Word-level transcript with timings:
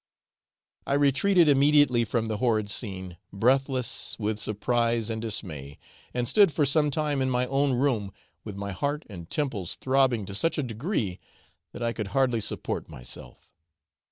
I 0.87 0.95
retreated 0.95 1.47
immediately 1.47 2.05
from 2.05 2.27
the 2.27 2.37
horrid 2.37 2.71
scene, 2.71 3.17
breathless 3.31 4.15
with 4.17 4.39
surprise 4.39 5.11
and 5.11 5.21
dismay, 5.21 5.77
and 6.11 6.27
stood 6.27 6.51
for 6.51 6.65
some 6.65 6.89
time 6.89 7.21
in 7.21 7.29
my 7.29 7.45
own 7.45 7.73
room, 7.73 8.11
with 8.43 8.55
my 8.55 8.71
heart 8.71 9.05
and 9.11 9.29
temples 9.29 9.75
throbbing 9.75 10.25
to 10.25 10.33
such 10.33 10.57
a 10.57 10.63
degree 10.63 11.19
that 11.71 11.83
I 11.83 11.93
could 11.93 12.07
hardly 12.17 12.41
support 12.41 12.89
myself. 12.89 13.53